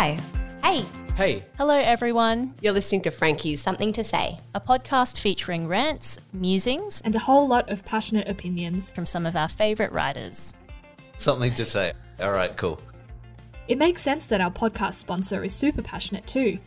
[0.00, 0.18] Hi.
[0.64, 2.54] Hey, Hey, Hello, everyone.
[2.62, 3.60] you're listening to Frankie's.
[3.60, 4.40] Something to say.
[4.54, 8.94] A podcast featuring rants, musings and a whole lot of passionate opinions.
[8.94, 10.54] from some of our favourite writers.
[11.16, 11.92] something to say.
[12.18, 12.80] All right, cool.
[13.68, 16.58] It makes sense that our podcast sponsor is super passionate too.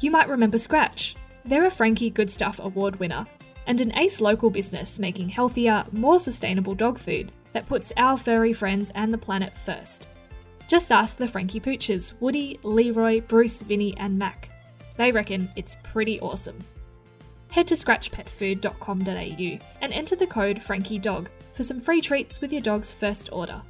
[0.00, 1.14] You might remember Scratch.
[1.44, 3.24] They're a Frankie Good Stuff Award winner
[3.68, 8.52] and an ace local business making healthier, more sustainable dog food that puts our furry
[8.52, 10.08] friends and the planet first.
[10.72, 14.48] Just ask the Frankie Pooches Woody, Leroy, Bruce, Vinny, and Mac.
[14.96, 16.64] They reckon it's pretty awesome.
[17.50, 22.90] Head to scratchpetfood.com.au and enter the code FrankieDog for some free treats with your dog's
[22.90, 23.60] first order.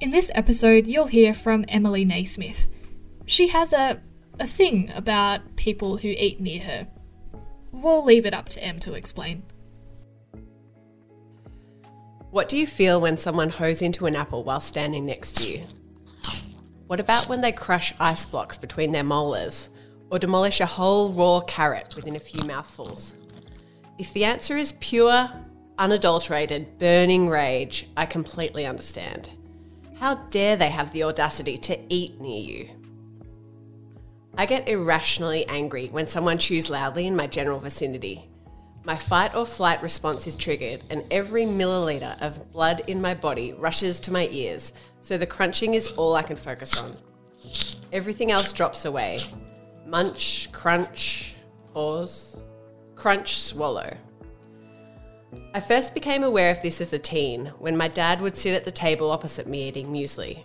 [0.00, 2.68] In this episode, you'll hear from Emily Naismith.
[3.26, 4.00] She has a,
[4.40, 6.88] a thing about people who eat near her.
[7.70, 9.42] We'll leave it up to Em to explain.
[12.30, 15.64] What do you feel when someone hoes into an apple while standing next to you?
[16.86, 19.70] What about when they crush ice blocks between their molars
[20.10, 23.14] or demolish a whole raw carrot within a few mouthfuls?
[23.98, 25.30] If the answer is pure,
[25.78, 29.30] unadulterated, burning rage, I completely understand.
[29.98, 32.68] How dare they have the audacity to eat near you?
[34.36, 38.27] I get irrationally angry when someone chews loudly in my general vicinity.
[38.88, 43.52] My fight or flight response is triggered, and every milliliter of blood in my body
[43.52, 44.72] rushes to my ears,
[45.02, 46.96] so the crunching is all I can focus on.
[47.92, 49.18] Everything else drops away.
[49.84, 51.34] Munch, crunch,
[51.74, 52.40] pause,
[52.94, 53.94] crunch, swallow.
[55.52, 58.64] I first became aware of this as a teen when my dad would sit at
[58.64, 60.44] the table opposite me eating muesli.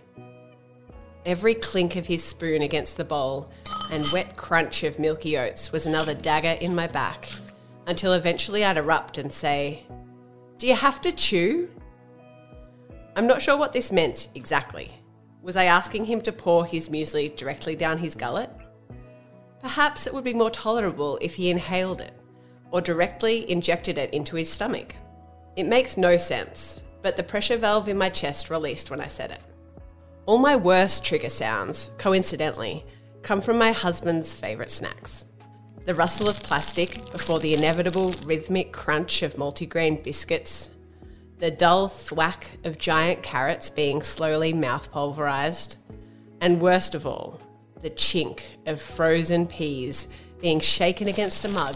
[1.24, 3.50] Every clink of his spoon against the bowl
[3.90, 7.26] and wet crunch of milky oats was another dagger in my back
[7.86, 9.86] until eventually I'd erupt and say,
[10.58, 11.68] Do you have to chew?
[13.16, 14.90] I'm not sure what this meant exactly.
[15.42, 18.50] Was I asking him to pour his muesli directly down his gullet?
[19.60, 22.14] Perhaps it would be more tolerable if he inhaled it
[22.70, 24.96] or directly injected it into his stomach.
[25.54, 29.30] It makes no sense, but the pressure valve in my chest released when I said
[29.30, 29.40] it.
[30.26, 32.84] All my worst trigger sounds, coincidentally,
[33.22, 35.26] come from my husband's favourite snacks.
[35.84, 40.70] The rustle of plastic before the inevitable rhythmic crunch of multigrain biscuits,
[41.40, 45.76] the dull thwack of giant carrots being slowly mouth pulverized,
[46.40, 47.38] and worst of all,
[47.82, 50.08] the chink of frozen peas
[50.40, 51.74] being shaken against a mug,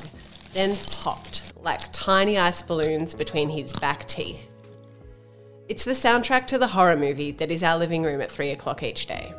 [0.54, 4.50] then popped like tiny ice balloons between his back teeth.
[5.69, 8.82] It's the soundtrack to the horror movie that is our living room at 3 o'clock
[8.82, 9.34] each day.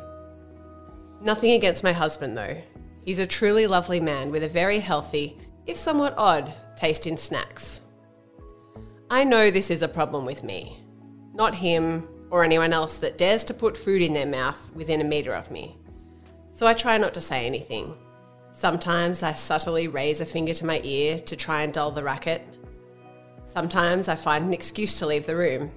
[1.20, 2.56] Nothing against my husband, though.
[3.04, 7.80] He's a truly lovely man with a very healthy, if somewhat odd, taste in snacks.
[9.10, 10.84] I know this is a problem with me,
[11.34, 15.04] not him or anyone else that dares to put food in their mouth within a
[15.04, 15.76] metre of me.
[16.52, 17.96] So I try not to say anything.
[18.52, 22.46] Sometimes I subtly raise a finger to my ear to try and dull the racket.
[23.46, 25.72] Sometimes I find an excuse to leave the room.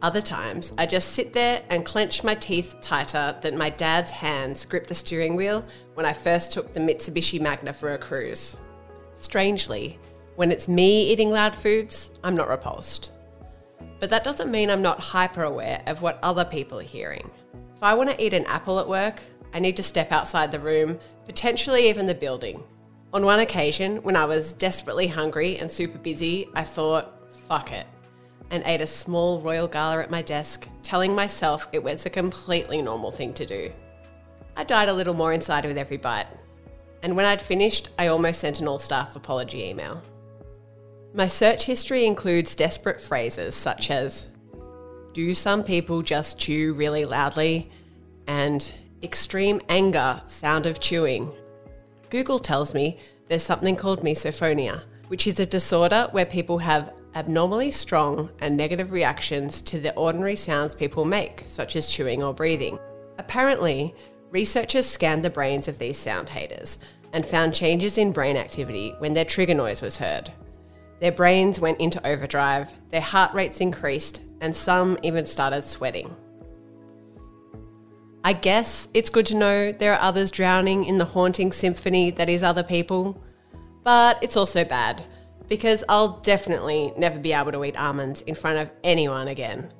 [0.00, 4.64] Other times, I just sit there and clench my teeth tighter than my dad's hands
[4.64, 5.64] grip the steering wheel
[5.94, 8.56] when I first took the Mitsubishi Magna for a cruise.
[9.14, 9.98] Strangely,
[10.36, 13.10] when it's me eating loud foods, I'm not repulsed.
[13.98, 17.28] But that doesn't mean I'm not hyper aware of what other people are hearing.
[17.74, 19.20] If I want to eat an apple at work,
[19.52, 22.62] I need to step outside the room, potentially even the building.
[23.12, 27.86] On one occasion, when I was desperately hungry and super busy, I thought, fuck it
[28.50, 32.80] and ate a small royal gala at my desk, telling myself it was a completely
[32.82, 33.72] normal thing to do.
[34.56, 36.26] I died a little more inside with every bite,
[37.02, 40.02] and when I'd finished, I almost sent an all staff apology email.
[41.14, 44.26] My search history includes desperate phrases such as,
[45.12, 47.70] Do some people just chew really loudly?
[48.26, 51.32] and extreme anger, sound of chewing.
[52.10, 52.98] Google tells me
[53.28, 58.92] there's something called misophonia, which is a disorder where people have abnormally strong and negative
[58.92, 62.78] reactions to the ordinary sounds people make, such as chewing or breathing.
[63.18, 63.94] Apparently,
[64.30, 66.78] researchers scanned the brains of these sound haters
[67.12, 70.30] and found changes in brain activity when their trigger noise was heard.
[71.00, 76.14] Their brains went into overdrive, their heart rates increased, and some even started sweating.
[78.24, 82.28] I guess it's good to know there are others drowning in the haunting symphony that
[82.28, 83.22] is other people,
[83.84, 85.04] but it's also bad
[85.48, 89.72] because I'll definitely never be able to eat almonds in front of anyone again.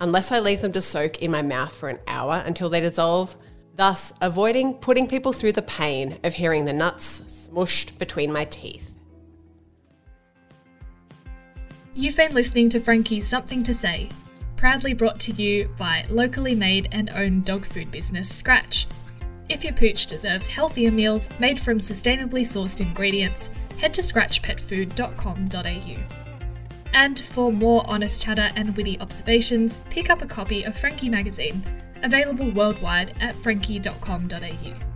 [0.00, 3.36] Unless I leave them to soak in my mouth for an hour until they dissolve,
[3.76, 8.94] thus avoiding putting people through the pain of hearing the nuts smushed between my teeth.
[11.94, 14.08] You've been listening to Frankie's Something to Say,
[14.56, 18.86] proudly brought to you by locally made and owned dog food business Scratch.
[19.52, 25.96] If your pooch deserves healthier meals made from sustainably sourced ingredients, head to scratchpetfood.com.au.
[26.94, 31.62] And for more honest chatter and witty observations, pick up a copy of Frankie magazine,
[32.02, 34.91] available worldwide at frankie.com.au.